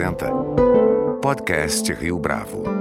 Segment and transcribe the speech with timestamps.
[0.00, 0.30] apresenta
[1.20, 2.79] Podcast Rio Bravo.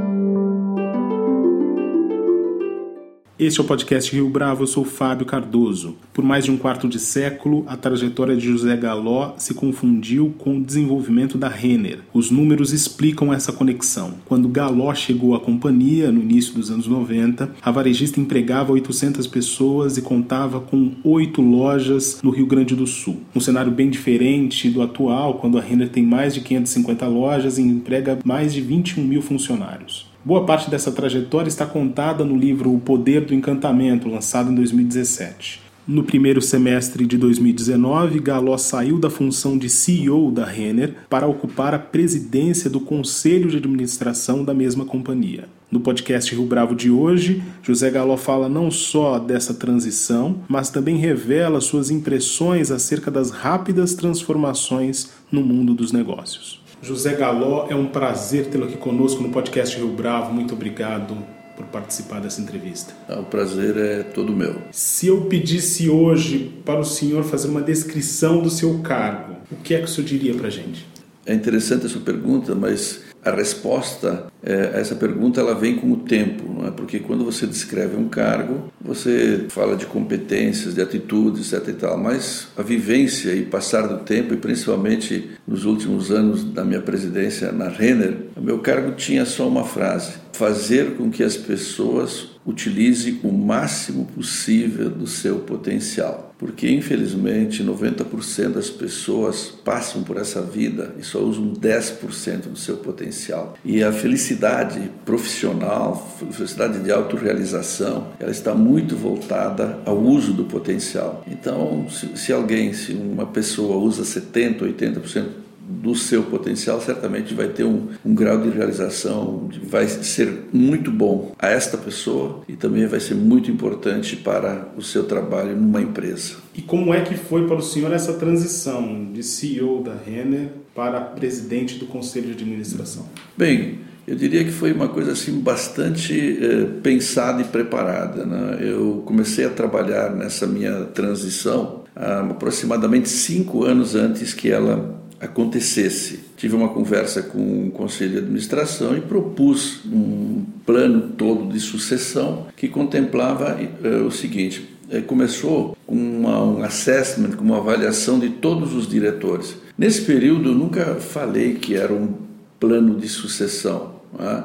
[3.40, 5.96] Este é o podcast Rio Bravo, eu sou Fábio Cardoso.
[6.12, 10.58] Por mais de um quarto de século, a trajetória de José Galó se confundiu com
[10.58, 12.00] o desenvolvimento da Renner.
[12.14, 14.16] Os números explicam essa conexão.
[14.26, 19.96] Quando Galó chegou à companhia, no início dos anos 90, a varejista empregava 800 pessoas
[19.96, 23.22] e contava com oito lojas no Rio Grande do Sul.
[23.34, 27.62] Um cenário bem diferente do atual, quando a Renner tem mais de 550 lojas e
[27.62, 30.09] emprega mais de 21 mil funcionários.
[30.24, 35.62] Boa parte dessa trajetória está contada no livro O Poder do Encantamento, lançado em 2017.
[35.88, 41.74] No primeiro semestre de 2019, Galó saiu da função de CEO da Renner para ocupar
[41.74, 45.48] a presidência do conselho de administração da mesma companhia.
[45.72, 50.98] No podcast Rio Bravo de hoje, José Galó fala não só dessa transição, mas também
[50.98, 56.59] revela suas impressões acerca das rápidas transformações no mundo dos negócios.
[56.82, 60.34] José Galó, é um prazer tê-lo aqui conosco no podcast Rio Bravo.
[60.34, 61.18] Muito obrigado
[61.58, 62.94] por participar dessa entrevista.
[63.08, 64.56] Ah, o prazer é todo meu.
[64.72, 69.74] Se eu pedisse hoje para o senhor fazer uma descrição do seu cargo, o que
[69.74, 70.88] é que o senhor diria para a gente?
[71.26, 75.98] É interessante essa pergunta, mas a resposta é, a essa pergunta ela vem com o
[75.98, 76.72] tempo, não é?
[76.72, 81.98] Porque quando você descreve um cargo, você fala de competências, de atitudes, etc e tal,
[81.98, 87.52] mas a vivência e passar do tempo, e principalmente nos últimos anos da minha presidência
[87.52, 93.20] na Renner, o meu cargo tinha só uma frase: fazer com que as pessoas utilizem
[93.24, 96.29] o máximo possível do seu potencial.
[96.40, 102.78] Porque, infelizmente, 90% das pessoas passam por essa vida e só usam 10% do seu
[102.78, 103.58] potencial.
[103.64, 111.26] E a felicidade profissional, felicidade de autorrealização, ela está muito voltada ao uso do potencial.
[111.28, 115.26] Então, se, se alguém, se uma pessoa usa 70%, 80%,
[115.70, 121.36] do seu potencial, certamente vai ter um, um grau de realização, vai ser muito bom
[121.38, 126.38] a esta pessoa e também vai ser muito importante para o seu trabalho numa empresa.
[126.56, 131.00] E como é que foi para o senhor essa transição de CEO da Renner para
[131.00, 133.06] presidente do conselho de administração?
[133.38, 138.26] Bem, eu diria que foi uma coisa assim bastante eh, pensada e preparada.
[138.26, 138.58] Né?
[138.60, 146.20] Eu comecei a trabalhar nessa minha transição aproximadamente cinco anos antes que ela acontecesse.
[146.38, 152.48] Tive uma conversa com o conselho de administração e propus um plano todo de sucessão
[152.56, 158.30] que contemplava uh, o seguinte: uh, começou com uma, um assessment, com uma avaliação de
[158.30, 159.56] todos os diretores.
[159.78, 162.14] Nesse período, eu nunca falei que era um
[162.60, 163.96] plano de sucessão.
[164.18, 164.44] Né?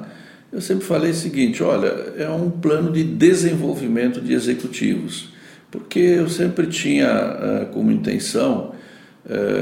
[0.52, 5.32] Eu sempre falei o seguinte: olha, é um plano de desenvolvimento de executivos,
[5.70, 8.74] porque eu sempre tinha uh, como intenção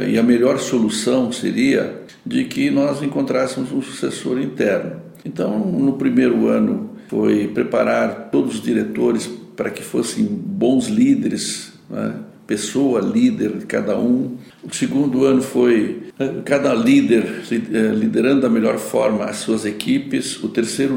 [0.08, 5.00] e a melhor solução seria de que nós encontrássemos um sucessor interno.
[5.24, 12.14] Então, no primeiro ano, foi preparar todos os diretores para que fossem bons líderes, né?
[12.52, 14.36] Pessoa líder de cada um.
[14.62, 20.36] O segundo ano foi eh, cada líder eh, liderando da melhor forma as suas equipes.
[20.44, 20.94] O terceiro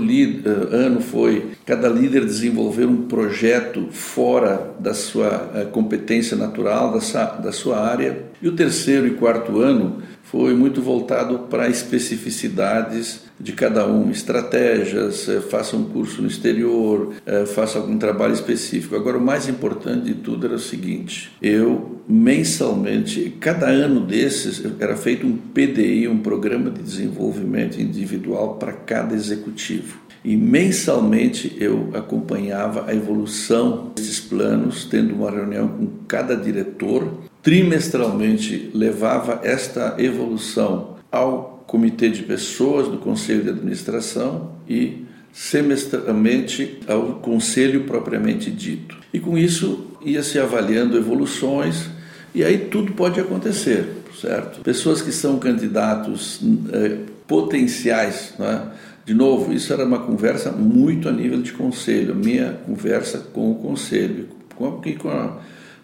[0.74, 8.26] ano foi cada líder desenvolver um projeto fora da sua competência natural, da sua área.
[8.42, 15.30] E o terceiro e quarto ano foi muito voltado para especificidades de cada um, estratégias,
[15.30, 18.96] eh, faça um curso no exterior, eh, faça algum trabalho específico.
[18.96, 24.98] Agora, o mais importante de tudo era o seguinte: eu mensalmente, cada ano desses, era
[24.98, 30.06] feito um PDI, um programa de desenvolvimento individual para cada executivo.
[30.24, 38.72] E mensalmente eu acompanhava a evolução desses planos, tendo uma reunião com cada diretor trimestralmente
[38.74, 47.84] levava esta evolução ao comitê de pessoas do conselho de administração e semestralmente ao conselho
[47.84, 48.98] propriamente dito.
[49.14, 51.88] E com isso ia se avaliando evoluções
[52.34, 54.62] e aí tudo pode acontecer, certo?
[54.62, 56.40] Pessoas que são candidatos
[56.74, 56.98] eh,
[57.28, 58.72] potenciais, né?
[59.06, 63.52] De novo, isso era uma conversa muito a nível de conselho, a minha conversa com
[63.52, 65.38] o conselho, com, com a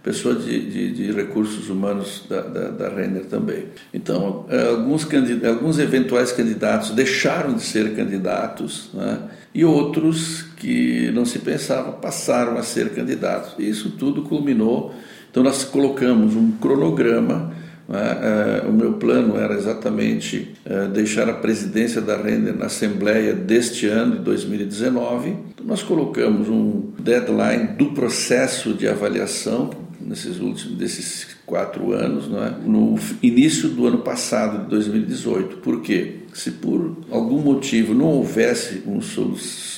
[0.04, 3.66] pessoa de, de, de recursos humanos da, da, da, Renner também.
[3.94, 5.08] Então, eh, alguns,
[5.46, 9.20] alguns eventuais candidatos deixaram de ser candidatos né?
[9.54, 13.54] e outros que não se pensava passaram a ser candidatos.
[13.60, 14.94] E isso tudo culminou.
[15.30, 17.54] Então, nós colocamos um cronograma.
[17.88, 18.18] Né?
[18.24, 23.86] Eh, o meu plano era exatamente eh, deixar a presidência da Renner na Assembleia deste
[23.86, 25.30] ano, de 2019.
[25.30, 32.44] Então, nós colocamos um deadline do processo de avaliação nesses últimos desses quatro anos, não
[32.44, 32.50] é?
[32.50, 35.58] no início do ano passado, de 2018.
[35.58, 36.22] Por quê?
[36.34, 39.00] se por algum motivo não houvesse um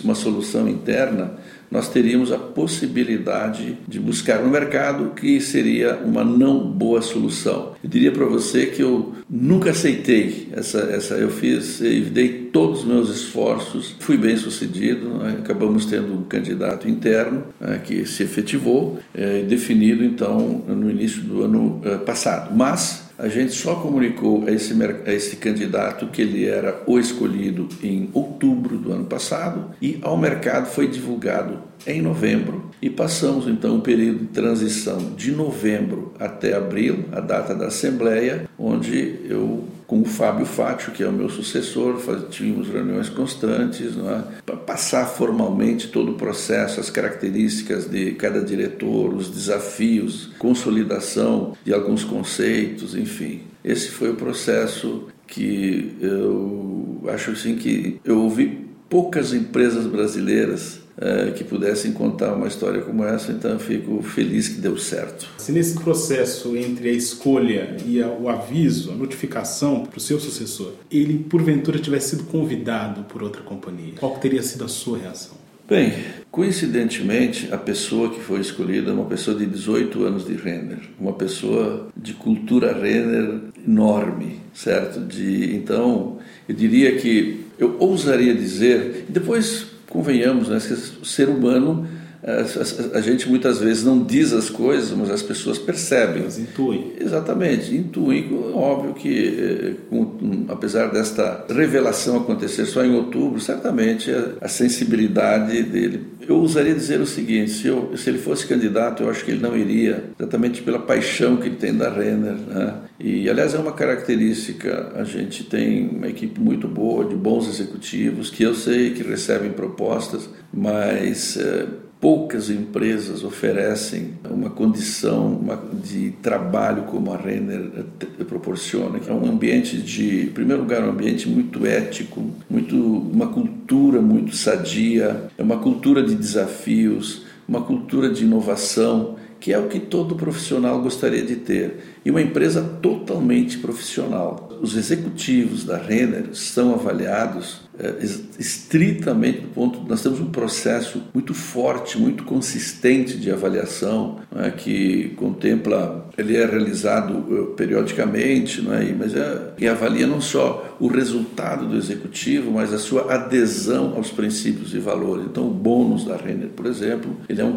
[0.04, 1.34] uma solução interna,
[1.74, 7.74] nós teríamos a possibilidade de buscar no mercado que seria uma não boa solução.
[7.84, 12.81] Eu diria para você que eu nunca aceitei essa, essa eu fiz, eu dei todos
[12.81, 15.38] os meus esforços, fui bem sucedido, né?
[15.40, 21.44] acabamos tendo um candidato interno né, que se efetivou, é, definido então no início do
[21.44, 22.56] ano é, passado.
[22.56, 24.74] Mas a gente só comunicou a esse,
[25.06, 30.18] a esse candidato que ele era o escolhido em outubro do ano passado e ao
[30.18, 36.56] mercado foi divulgado em novembro e passamos então um período de transição de novembro até
[36.56, 41.30] abril, a data da Assembleia, onde eu com o Fábio Fátio, que é o meu
[41.30, 42.00] sucessor,
[42.30, 44.24] tínhamos reuniões constantes é?
[44.45, 51.74] para passar formalmente todo o processo, as características de cada diretor, os desafios, consolidação de
[51.74, 53.41] alguns conceitos, enfim.
[53.63, 61.31] Esse foi o processo que eu acho assim que eu ouvi poucas empresas brasileiras é,
[61.31, 65.28] que pudessem contar uma história como essa, então eu fico feliz que deu certo.
[65.38, 70.19] Se nesse processo entre a escolha e a, o aviso, a notificação para o seu
[70.19, 75.44] sucessor, ele porventura tivesse sido convidado por outra companhia, qual teria sido a sua reação?
[75.68, 75.94] Bem,
[76.30, 81.13] coincidentemente, a pessoa que foi escolhida é uma pessoa de 18 anos de Renner, uma
[81.13, 85.00] pessoa de cultura Renner enorme, certo?
[85.00, 86.19] De, então,
[86.50, 91.88] eu diria que eu ousaria dizer, depois convenhamos, né, o ser humano,
[92.24, 96.22] a, a, a, gente muitas vezes não diz as coisas, mas as pessoas percebem.
[96.22, 96.94] Elas intuem.
[97.00, 98.30] Exatamente, intuem.
[98.54, 105.64] Óbvio que, eh, com, apesar desta revelação acontecer só em outubro, certamente a, a sensibilidade
[105.64, 109.31] dele eu ousaria dizer o seguinte: se, eu, se, ele fosse candidato, eu acho que
[109.31, 112.36] ele não iria, exatamente pela paixão que ele tem da Renner.
[112.36, 112.76] Né?
[113.00, 118.30] E, aliás, é uma característica: a gente tem uma equipe muito boa, de bons executivos,
[118.30, 121.38] que eu sei que recebem propostas, mas.
[121.38, 125.40] É, poucas empresas oferecem uma condição
[125.82, 127.86] de trabalho como a Renner
[128.28, 133.28] proporciona, que é um ambiente de, em primeiro lugar, um ambiente muito ético, muito uma
[133.28, 139.70] cultura muito sadia, é uma cultura de desafios, uma cultura de inovação, que é o
[139.70, 142.00] que todo profissional gostaria de ter.
[142.04, 144.50] E uma empresa totalmente profissional.
[144.62, 147.96] Os executivos da Renner são avaliados é,
[148.38, 155.10] estritamente do ponto nós temos um processo muito forte muito consistente de avaliação é, que
[155.16, 158.94] contempla ele é realizado uh, periodicamente não é?
[158.94, 164.12] mas é, e avalia não só o resultado do executivo mas a sua adesão aos
[164.12, 167.56] princípios e valores então o bônus da Renner por exemplo ele é um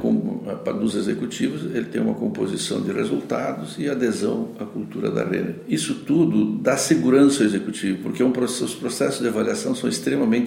[0.79, 5.95] dos executivos ele tem uma composição de resultados e adesão à cultura da Renner isso
[6.07, 9.89] tudo dá segurança ao executivo porque é um os processos de avaliação são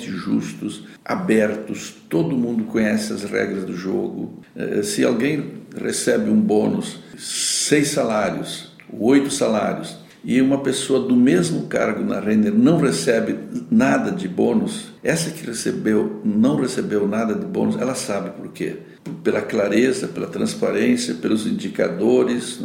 [0.07, 4.39] justos, abertos, todo mundo conhece as regras do jogo.
[4.55, 11.67] Eh, se alguém recebe um bônus, seis salários, oito salários, e uma pessoa do mesmo
[11.67, 13.39] cargo na Renner não recebe
[13.71, 18.77] nada de bônus, essa que recebeu, não recebeu nada de bônus, ela sabe por quê.
[19.23, 22.59] Pela clareza, pela transparência, pelos indicadores,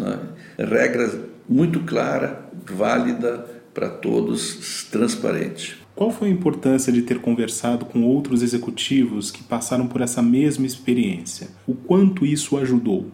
[0.59, 0.65] é?
[0.65, 1.17] regras
[1.49, 5.84] muito clara, válida para todos, transparente.
[5.95, 10.67] Qual foi a importância de ter conversado com outros executivos que passaram por essa mesma
[10.67, 11.49] experiência?
[11.67, 13.07] O quanto isso ajudou?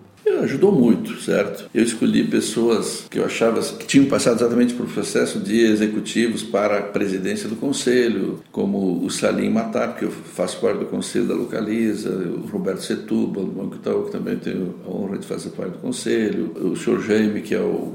[0.42, 1.68] Ajudou muito, certo?
[1.74, 6.78] Eu escolhi pessoas que eu achava que tinham passado exatamente por processo de executivos para
[6.78, 11.34] a presidência do conselho, como o Salim Matar, que eu faço parte do conselho da
[11.34, 15.72] Localiza, o Roberto Setúbal, do Banco Itaú, que também tenho a honra de fazer parte
[15.72, 17.92] do conselho, o senhor Jaime, que é o,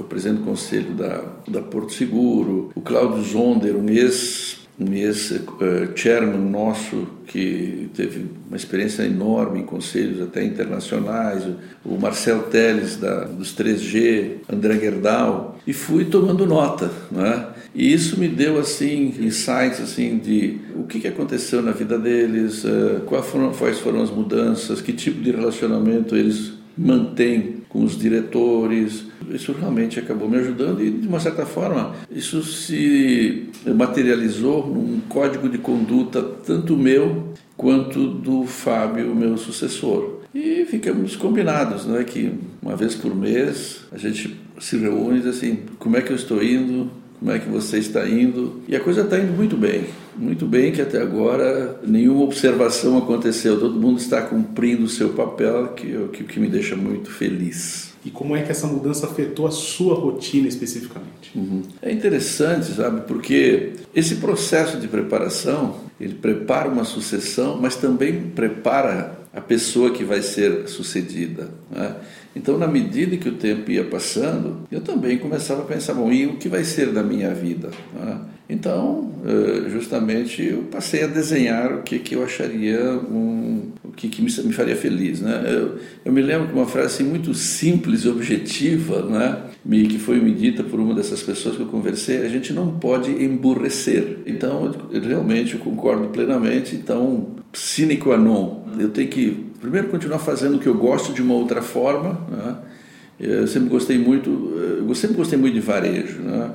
[0.00, 6.50] o presidente do conselho da, da Porto Seguro, o Cláudio Zonder, um ex um ex-chairman
[6.50, 11.44] nosso que teve uma experiência enorme em conselhos até internacionais,
[11.84, 17.46] o Marcel Teles da, dos 3G, André Gerdau, e fui tomando nota, né?
[17.74, 22.64] E isso me deu assim insights assim de o que, que aconteceu na vida deles,
[22.64, 27.98] uh, quais, foram, quais foram as mudanças, que tipo de relacionamento eles mantêm com os
[27.98, 29.04] diretores.
[29.28, 35.48] Isso realmente acabou me ajudando e, de uma certa forma, isso se materializou num código
[35.48, 40.20] de conduta tanto meu quanto do Fábio, meu sucessor.
[40.34, 45.36] E ficamos combinados, né, que uma vez por mês a gente se reúne e diz
[45.36, 48.60] assim, como é que eu estou indo, como é que você está indo.
[48.68, 49.84] E a coisa está indo muito bem,
[50.16, 55.68] muito bem que até agora nenhuma observação aconteceu, todo mundo está cumprindo o seu papel,
[55.68, 57.94] que, que, que me deixa muito feliz.
[58.04, 61.32] e como é que essa mudança afetou a sua rotina especificamente.
[61.34, 61.62] Uhum.
[61.82, 69.18] É interessante, sabe, porque esse processo de preparação, ele prepara uma sucessão, mas também prepara
[69.34, 71.50] a pessoa que vai ser sucedida.
[71.70, 71.94] Né?
[72.36, 76.26] Então, na medida que o tempo ia passando, eu também começava a pensar: bom, e
[76.26, 77.70] o que vai ser da minha vida?
[77.98, 78.20] Né?
[78.48, 84.08] Então, eh, justamente, eu passei a desenhar o que, que eu acharia, um, o que,
[84.08, 85.20] que me, faria feliz.
[85.20, 85.44] Né?
[85.46, 89.42] Eu, eu, me lembro que uma frase assim, muito simples e objetiva, né?
[89.88, 93.10] que foi me dita por uma dessas pessoas que eu conversei: a gente não pode
[93.10, 94.18] emburrecer.
[94.26, 96.76] Então, eu, realmente eu concordo plenamente.
[96.76, 101.22] Então, sine qua non, eu tenho que primeiro continuar fazendo o que eu gosto de
[101.22, 102.20] uma outra forma.
[102.30, 102.56] Né?
[103.18, 104.30] Eu sempre gostei muito,
[104.86, 106.50] eu sempre gostei muito de varejo, né?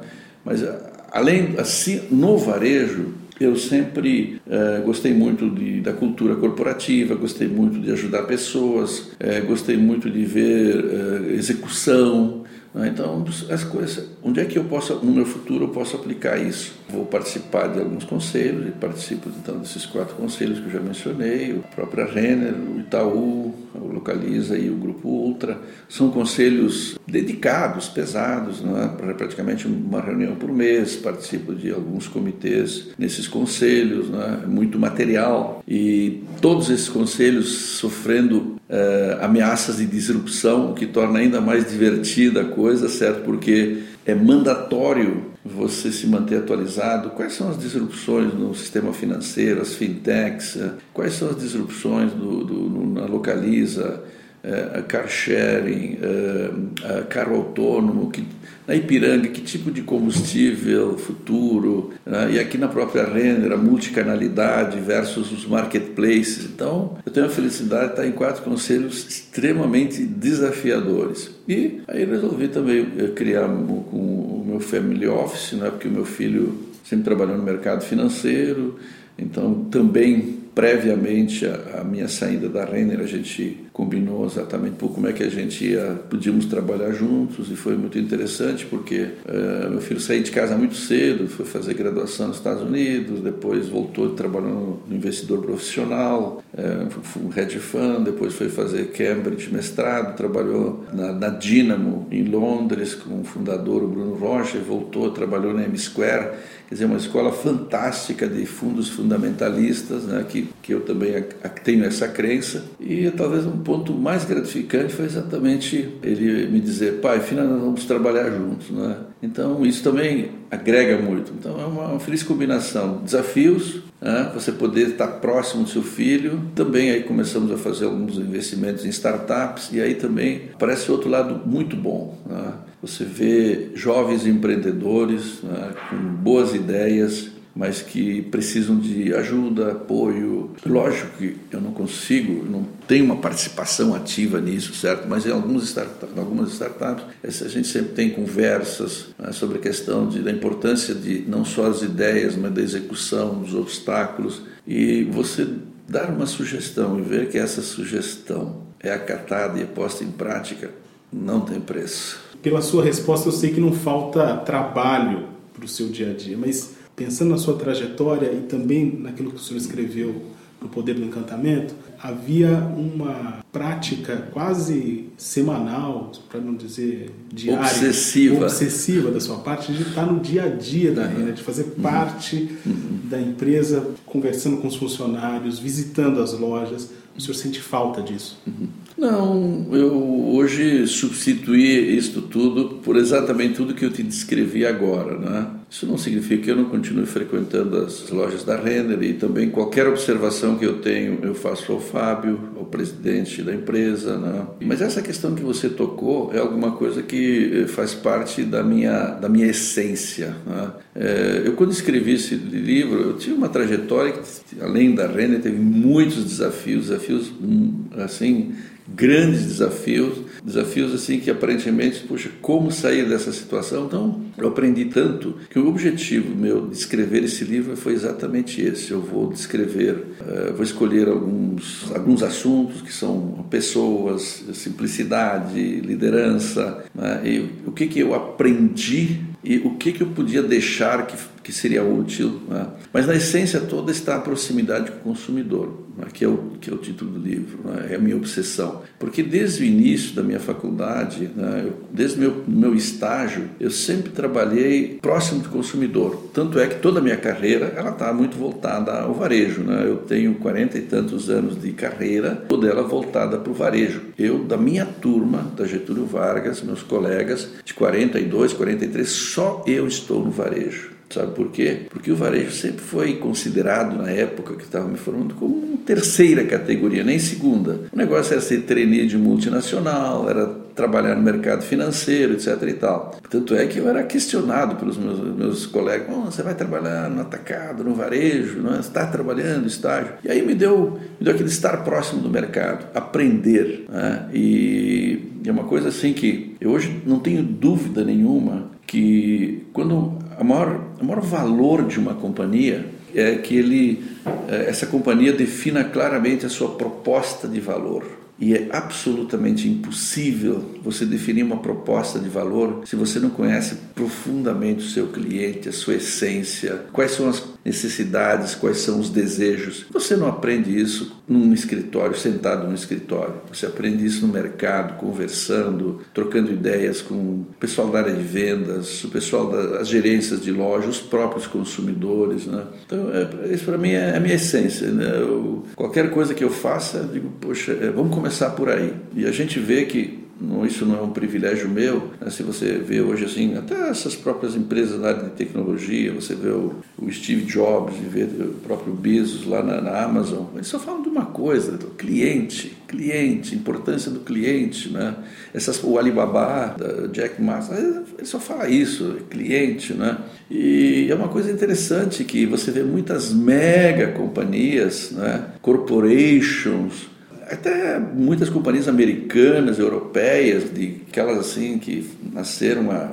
[0.46, 0.64] mas
[1.12, 7.80] além assim no varejo eu sempre eh, gostei muito de, da cultura corporativa, gostei muito
[7.80, 12.41] de ajudar pessoas, eh, gostei muito de ver eh, execução?
[12.74, 16.74] Então, as coisas, onde é que eu posso, no meu futuro, eu posso aplicar isso?
[16.90, 21.54] Vou participar de alguns conselhos e participo então desses quatro conselhos que eu já mencionei,
[21.54, 25.60] o próprio Renner, o Itaú, o Localiza e o Grupo Ultra.
[25.90, 29.14] São conselhos dedicados, pesados, é?
[29.14, 30.96] praticamente uma reunião por mês.
[30.96, 34.48] Participo de alguns comitês nesses conselhos, é?
[34.48, 41.42] muito material e todos esses conselhos sofrendo uh, ameaças de disrupção, o que torna ainda
[41.42, 43.24] mais divertida a coisa, certo?
[43.24, 47.10] Porque é mandatório você se manter atualizado.
[47.12, 50.56] Quais são as disrupções no sistema financeiro, as fintechs?
[50.56, 54.02] Eh, quais são as disrupções do, do, na Localiza?
[54.44, 58.26] uh, car sharing, uh, carro autônomo, que,
[58.68, 64.80] na Ipiranga, que tipo de combustível futuro, uh, e aqui na própria Renner, a multicanalidade
[64.80, 66.46] versus os marketplaces.
[66.46, 71.32] Então, eu tenho a felicidade de estar em quatro conselhos extremamente desafiadores.
[71.48, 76.72] E aí resolvi também criar com o meu family office, né, porque o meu filho
[76.84, 78.78] sempre trabalhou no mercado financeiro,
[79.18, 85.24] então também previamente a, minha saída da Renner, a gente combinou exatamente como é que
[85.24, 90.22] a gente ia, podíamos trabalhar juntos e foi muito interessante porque uh, meu filho saiu
[90.22, 95.42] de casa muito cedo, foi fazer graduação nos Estados Unidos, depois voltou trabalhando no investidor
[95.42, 102.24] profissional, uh, um hedge fund, depois foi fazer Cambridge mestrado, trabalhou na, na Dynamo em
[102.24, 106.30] Londres com o fundador Bruno Rocha, voltou, trabalhou na M Square
[106.72, 111.22] quer dizer, uma escola fantástica de fundos fundamentalistas, né, que, que eu também
[111.66, 112.64] tenho essa crença.
[112.80, 117.86] E talvez um ponto mais gratificante foi exatamente ele me dizer, pai, finalmente nós vamos
[117.86, 118.70] trabalhar juntos.
[118.70, 118.98] Né?
[119.24, 121.32] Então isso também agrega muito.
[121.40, 123.02] Então é uma, uma feliz combinação.
[123.02, 124.30] Desafios, né?
[124.34, 126.42] você poder estar próximo do seu filho.
[126.54, 131.42] Também aí começamos a fazer alguns investimentos em startups e aí também aparece outro lado
[131.48, 132.18] muito bom.
[132.26, 132.52] Né?
[132.82, 140.52] Você vê jovens empreendedores né, com boas ideias, mas que precisam de ajuda, apoio.
[140.66, 145.08] Lógico que eu não consigo, não tenho uma participação ativa nisso, certo?
[145.08, 150.22] Mas em startups, algumas startups a gente sempre tem conversas né, sobre a questão de,
[150.22, 154.42] da importância de não só as ideias, mas da execução, dos obstáculos.
[154.66, 155.48] E você
[155.88, 160.72] dar uma sugestão e ver que essa sugestão é acatada e é posta em prática,
[161.12, 165.90] não tem preço pela sua resposta, eu sei que não falta trabalho para o seu
[165.90, 170.22] dia a dia, mas pensando na sua trajetória e também naquilo que o senhor escreveu
[170.62, 178.46] no Poder do Encantamento, havia uma prática quase semanal, para não dizer diária, obsessiva.
[178.46, 181.82] obsessiva da sua parte, de estar no dia a dia da renda, de fazer uhum.
[181.82, 183.00] parte uhum.
[183.06, 186.92] da empresa, conversando com os funcionários, visitando as lojas.
[187.18, 188.40] O senhor sente falta disso?
[188.48, 188.68] Uhum.
[188.98, 195.48] Não, eu hoje substituí isto tudo por exatamente tudo que eu te descrevi agora, né?
[195.72, 199.88] Isso não significa que eu não continue frequentando as lojas da Renner e também qualquer
[199.88, 204.48] observação que eu tenho eu faço ao Fábio, ao presidente da empresa, né?
[204.60, 209.12] Mas essa questão que você tocou é alguma coisa que eh, faz parte da minha
[209.12, 210.36] da minha essência.
[210.46, 210.72] Né?
[210.94, 215.58] É, eu quando escrevi esse livro eu tive uma trajetória que além da Renner teve
[215.58, 218.52] muitos desafios, desafios hum, assim
[218.94, 223.86] grandes desafios, desafios assim que aparentemente, puxa, como sair dessa situação?
[223.86, 228.92] Então, eu aprendi tanto que o objetivo meu de escrever esse livro foi exatamente esse.
[228.92, 237.22] Eu vou descrever, uh, vou escolher alguns alguns assuntos que são pessoas, simplicidade, liderança, né?
[237.24, 241.52] e o que que eu aprendi e o que, que eu podia deixar que, que
[241.52, 242.42] seria útil.
[242.48, 242.68] Né?
[242.94, 246.06] Mas na essência toda está a proximidade com o consumidor, né?
[246.14, 247.88] que, é o, que é o título do livro, né?
[247.92, 248.82] é a minha obsessão.
[249.00, 251.64] Porque desde o início da minha faculdade, né?
[251.66, 256.30] eu, desde o meu, meu estágio, eu sempre trabalhei próximo do consumidor.
[256.34, 259.62] Tanto é que toda a minha carreira ela está muito voltada ao varejo.
[259.62, 259.84] Né?
[259.86, 264.02] Eu tenho 40 e tantos anos de carreira, toda ela voltada para o varejo.
[264.18, 270.24] Eu, da minha turma, da Getúlio Vargas, meus colegas de 42, 43, só eu estou
[270.24, 271.01] no varejo.
[271.14, 271.88] Sabe por quê?
[271.90, 277.04] Porque o varejo sempre foi considerado, na época que estava me formando, como terceira categoria,
[277.04, 277.82] nem segunda.
[277.92, 282.62] O negócio era ser trainee de multinacional, era trabalhar no mercado financeiro, etc.
[282.68, 283.16] e tal.
[283.30, 287.22] Tanto é que eu era questionado pelos meus, meus colegas: oh, você vai trabalhar no
[287.22, 288.80] atacado, no varejo, não é?
[288.80, 290.14] está trabalhando, estágio.
[290.24, 293.86] E aí me deu, me deu aquele estar próximo do mercado, aprender.
[293.90, 294.30] Né?
[294.34, 300.44] E é uma coisa assim que eu hoje não tenho dúvida nenhuma que quando a
[300.44, 302.84] maior, o maior valor de uma companhia
[303.14, 304.04] é que ele,
[304.48, 308.21] é, essa companhia defina claramente a sua proposta de valor.
[308.42, 314.84] E é absolutamente impossível você definir uma proposta de valor se você não conhece profundamente
[314.84, 319.86] o seu cliente, a sua essência, quais são as necessidades, quais são os desejos.
[319.92, 323.36] Você não aprende isso num escritório, sentado no escritório.
[323.54, 329.04] Você aprende isso no mercado, conversando, trocando ideias com o pessoal da área de vendas,
[329.04, 332.48] o pessoal das gerências de loja, os próprios consumidores.
[332.48, 332.64] Né?
[332.86, 334.88] Então, é, isso para mim é a minha essência.
[334.88, 335.06] Né?
[335.20, 338.94] Eu, qualquer coisa que eu faça, eu digo, poxa, é, vamos começar por aí.
[339.16, 340.22] E a gente vê que
[340.66, 342.12] isso não é um privilégio meu.
[342.20, 342.30] Né?
[342.30, 346.50] Se você vê hoje assim, até essas próprias empresas na área de tecnologia, você vê
[346.50, 351.02] o, o Steve Jobs, vê o próprio Bezos lá na, na, Amazon, eles só falam
[351.04, 355.16] de uma coisa, do cliente, cliente, importância do cliente, né?
[355.54, 360.18] Essas, o Alibaba, da Jack Ma, ele só fala isso, cliente, né?
[360.50, 365.46] E é uma coisa interessante que você vê muitas mega companhias, né?
[365.62, 367.11] corporations,
[367.54, 373.12] até muitas companhias americanas, europeias, de aquelas assim que nasceram há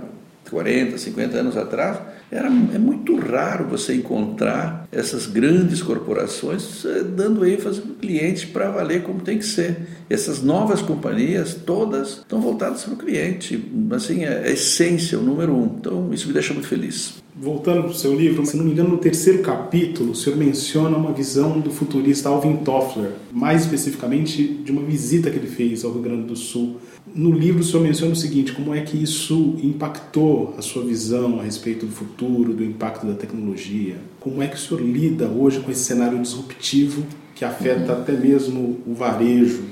[0.50, 1.98] 40, 50 anos atrás,
[2.30, 8.70] era, é muito raro você encontrar essas grandes corporações eh, dando ênfase no cliente para
[8.70, 9.76] valer como tem que ser.
[10.10, 13.72] Essas novas companhias, todas estão voltadas para o cliente.
[13.92, 15.76] Assim, é a essência, o número um.
[15.78, 17.14] Então, isso me deixa muito feliz.
[17.40, 20.96] Voltando para o seu livro, se não me engano, no terceiro capítulo, o senhor menciona
[20.96, 25.92] uma visão do futurista Alvin Toffler, mais especificamente de uma visita que ele fez ao
[25.92, 26.78] Rio Grande do Sul.
[27.14, 31.38] No livro, o senhor menciona o seguinte: como é que isso impactou a sua visão
[31.38, 33.98] a respeito do futuro, do impacto da tecnologia?
[34.18, 38.00] Como é que o senhor lida hoje com esse cenário disruptivo que afeta uhum.
[38.00, 39.62] até mesmo o varejo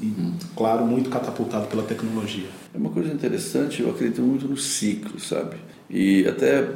[0.00, 0.32] e, uhum.
[0.56, 2.46] claro, muito catapultado pela tecnologia?
[2.72, 5.56] É uma coisa interessante, eu acredito muito no ciclo, sabe?
[5.90, 6.66] E até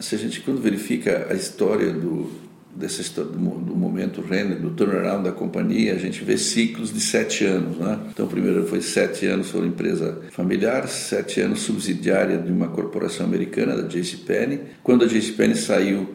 [0.00, 5.24] se a gente quando verifica a história do dessa história, do, momento Renner, do turnaround
[5.24, 7.76] da companhia, a gente vê ciclos de sete anos.
[7.76, 7.98] Né?
[8.10, 13.26] Então, primeiro foi sete anos foi uma empresa familiar, sete anos subsidiária de uma corporação
[13.26, 14.60] americana, da JCPenney.
[14.82, 16.06] Quando a JCPenney saiu,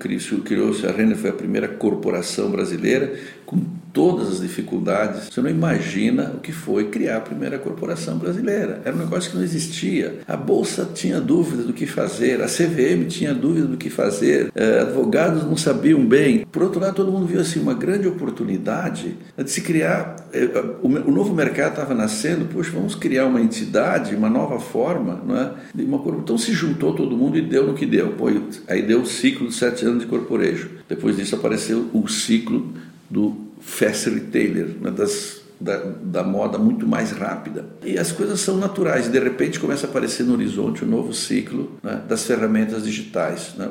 [0.43, 3.13] criou-se a Renner, foi a primeira corporação brasileira,
[3.45, 3.61] com
[3.95, 5.29] todas as dificuldades.
[5.31, 8.81] Você não imagina o que foi criar a primeira corporação brasileira.
[8.83, 10.19] Era um negócio que não existia.
[10.27, 14.81] A Bolsa tinha dúvida do que fazer, a CVM tinha dúvida do que fazer, eh,
[14.81, 16.45] advogados não sabiam bem.
[16.51, 20.17] Por outro lado, todo mundo viu assim uma grande oportunidade de se criar.
[20.33, 20.49] Eh,
[20.83, 25.51] o, novo mercado estava nascendo, poxa, vamos criar uma entidade, uma nova forma, não é?
[25.73, 28.09] De uma, então se juntou todo mundo e deu no que deu.
[28.09, 28.25] Pô,
[28.67, 30.69] aí deu o ciclo de sete anos de corporejo.
[30.89, 32.73] Depois disso apareceu o ciclo
[33.09, 37.65] do fast né, das, da, da, moda muito mais rápida.
[37.83, 41.77] E as coisas são naturais, de repente começa a aparecer no horizonte um novo ciclo
[41.81, 43.53] né, das ferramentas digitais.
[43.57, 43.69] Né?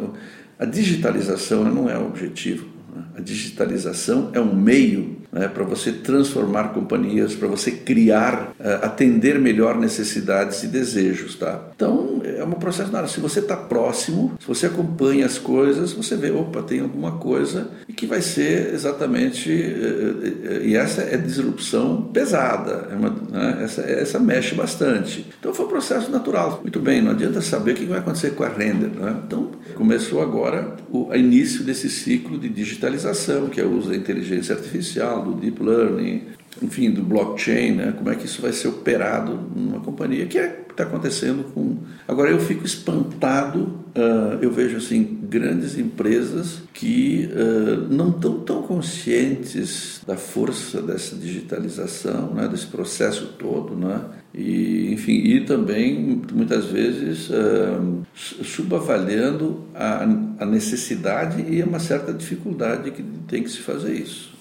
[0.59, 3.03] A digitalização não é o objetivo, né?
[3.17, 9.39] a digitalização é um meio né, para você transformar companhias, para você criar, uh, atender
[9.41, 11.35] melhor necessidades e desejos.
[11.35, 11.61] Tá?
[11.75, 13.09] Então, é um processo nada.
[13.09, 17.69] Se você está próximo, se você acompanha as coisas, você vê, opa, tem alguma coisa
[17.89, 19.51] e que vai ser exatamente.
[19.51, 25.27] Uh, uh, e essa é disrupção pesada, é uma, né, essa, essa mexe bastante.
[25.41, 26.61] Então, foi um processo natural.
[26.63, 28.91] Muito bem, não adianta saber o que vai acontecer com a render.
[28.91, 29.17] Né?
[29.27, 34.55] Então, começou agora o início desse ciclo de digitalização, que é o uso da inteligência
[34.55, 36.23] artificial, do deep learning,
[36.63, 37.93] enfim, do blockchain, né?
[37.97, 41.79] como é que isso vai ser operado numa companhia, que é está acontecendo com.
[42.07, 43.61] Agora eu fico espantado,
[43.97, 51.17] uh, eu vejo assim grandes empresas que uh, não estão tão conscientes da força dessa
[51.17, 54.01] digitalização, né, desse processo todo, né,
[54.35, 60.03] E, enfim, e também muitas vezes uh, subavaliando a,
[60.41, 64.34] a necessidade e uma certa dificuldade que tem que se fazer isso.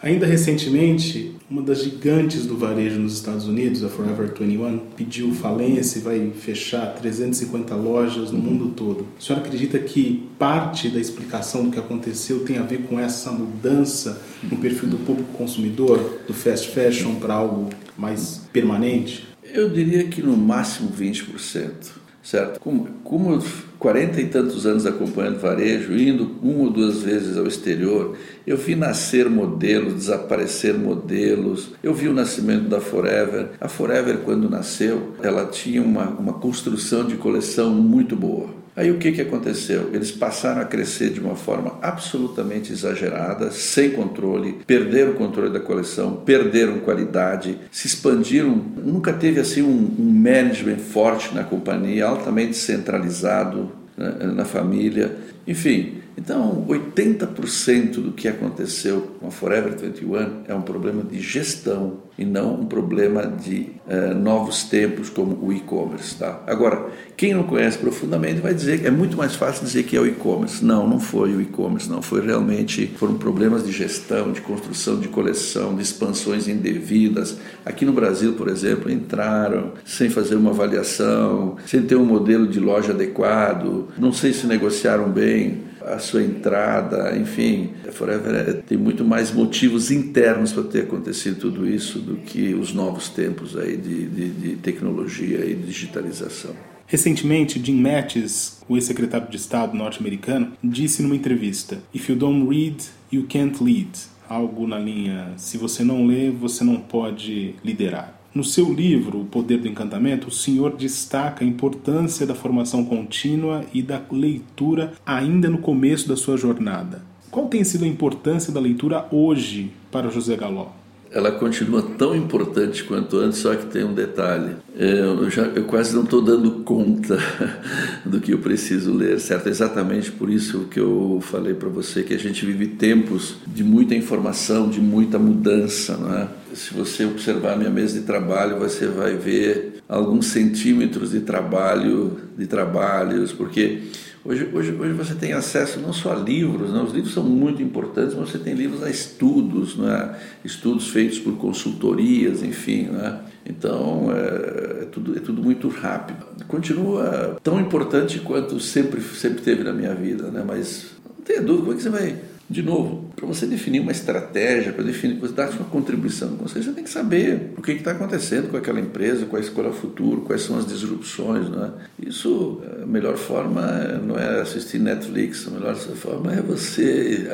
[0.00, 5.98] Ainda recentemente, uma das gigantes do varejo nos Estados Unidos, a Forever 21, pediu falência
[5.98, 9.08] e vai fechar 350 lojas no mundo todo.
[9.18, 13.32] A senhora acredita que parte da explicação do que aconteceu tem a ver com essa
[13.32, 19.26] mudança no perfil do público consumidor, do fast fashion para algo mais permanente?
[19.42, 22.60] Eu diria que no máximo 20% certo?
[22.60, 23.42] Como, como
[23.78, 28.74] 40 e tantos anos acompanhando varejo, indo uma ou duas vezes ao exterior, eu vi
[28.74, 33.50] nascer modelos, desaparecer modelos, eu vi o nascimento da Forever.
[33.60, 38.57] A Forever, quando nasceu, ela tinha uma, uma construção de coleção muito boa.
[38.78, 39.90] Aí o que, que aconteceu?
[39.92, 45.58] Eles passaram a crescer de uma forma absolutamente exagerada, sem controle, perderam o controle da
[45.58, 48.50] coleção, perderam qualidade, se expandiram.
[48.76, 55.16] Nunca teve assim um, um management forte na companhia, altamente centralizado né, na família.
[55.44, 60.16] Enfim, então, 80% do que aconteceu com a Forever 21
[60.48, 65.52] é um problema de gestão e não um problema de uh, novos tempos como o
[65.52, 66.16] e-commerce.
[66.16, 66.42] Tá?
[66.48, 70.00] Agora, quem não conhece profundamente vai dizer que é muito mais fácil dizer que é
[70.00, 70.64] o e-commerce.
[70.64, 72.02] Não, não foi o e-commerce, não.
[72.02, 77.36] Foi realmente, foram problemas de gestão, de construção de coleção, de expansões indevidas.
[77.64, 82.58] Aqui no Brasil, por exemplo, entraram sem fazer uma avaliação, sem ter um modelo de
[82.58, 89.04] loja adequado, não sei se negociaram bem a sua entrada, enfim, Forever é, tem muito
[89.04, 94.06] mais motivos internos para ter acontecido tudo isso do que os novos tempos aí de,
[94.06, 96.54] de, de tecnologia e digitalização.
[96.86, 102.82] Recentemente, Jim Mattis, o ex-secretário de Estado norte-americano, disse numa entrevista: If you don't read,
[103.12, 103.90] you can't lead.
[104.26, 108.17] Algo na linha: se você não lê, você não pode liderar.
[108.34, 113.64] No seu livro, O Poder do Encantamento, o senhor destaca a importância da formação contínua
[113.72, 117.02] e da leitura ainda no começo da sua jornada.
[117.30, 120.68] Qual tem sido a importância da leitura hoje para José Galó?
[121.10, 124.56] Ela continua tão importante quanto antes, só que tem um detalhe.
[124.76, 127.18] Eu, já, eu quase não estou dando conta
[128.04, 129.46] do que eu preciso ler, certo?
[129.46, 133.64] É exatamente por isso que eu falei para você que a gente vive tempos de
[133.64, 136.28] muita informação, de muita mudança, não é?
[136.54, 142.46] Se você observar minha mesa de trabalho, você vai ver alguns centímetros de trabalho, de
[142.46, 143.82] trabalhos, porque
[144.24, 146.80] Hoje, hoje, hoje você tem acesso não só a livros, né?
[146.80, 150.16] os livros são muito importantes, mas você tem livros a estudos, né?
[150.44, 152.84] estudos feitos por consultorias, enfim.
[152.84, 153.20] Né?
[153.46, 156.26] Então é, é, tudo, é tudo muito rápido.
[156.46, 160.44] Continua tão importante quanto sempre, sempre teve na minha vida, né?
[160.46, 162.16] mas não tenha dúvida, como é que você vai
[162.50, 166.72] de novo, para você definir uma estratégia, para definir, você dar sua contribuição você, você
[166.72, 170.42] tem que saber o que está acontecendo com aquela empresa, qual é o futuro, quais
[170.42, 171.48] são as disrupções.
[171.50, 171.70] Né?
[172.00, 173.62] Isso, a melhor forma
[174.02, 177.28] não é assistir Netflix, a melhor forma é você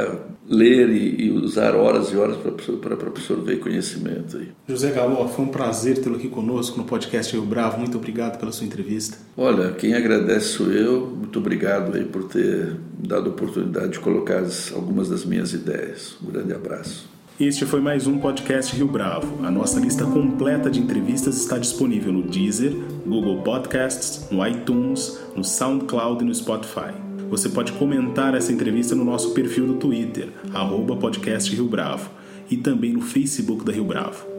[0.55, 4.37] ler e, e usar horas e horas para absorver conhecimento.
[4.37, 4.49] Aí.
[4.69, 7.79] José Galo, foi um prazer tê-lo aqui conosco no podcast Rio Bravo.
[7.79, 9.19] Muito obrigado pela sua entrevista.
[9.37, 11.07] Olha, quem agradece sou eu.
[11.07, 16.17] Muito obrigado aí por ter dado a oportunidade de colocar as, algumas das minhas ideias.
[16.23, 17.15] Um grande abraço.
[17.39, 19.45] Este foi mais um podcast Rio Bravo.
[19.45, 22.73] A nossa lista completa de entrevistas está disponível no Deezer,
[23.05, 27.04] Google Podcasts, no iTunes, no SoundCloud e no Spotify.
[27.35, 32.09] Você pode comentar essa entrevista no nosso perfil do Twitter, arroba podcast Rio Bravo,
[32.49, 34.34] e também no Facebook da Rio Bravo.